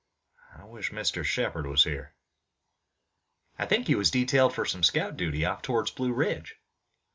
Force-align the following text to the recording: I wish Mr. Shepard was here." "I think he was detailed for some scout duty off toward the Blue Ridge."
I 0.57 0.63
wish 0.65 0.89
Mr. 0.89 1.23
Shepard 1.23 1.67
was 1.67 1.83
here." 1.83 2.15
"I 3.59 3.67
think 3.67 3.85
he 3.85 3.93
was 3.93 4.09
detailed 4.09 4.51
for 4.55 4.65
some 4.65 4.81
scout 4.81 5.15
duty 5.15 5.45
off 5.45 5.61
toward 5.61 5.89
the 5.89 5.93
Blue 5.95 6.11
Ridge." 6.11 6.55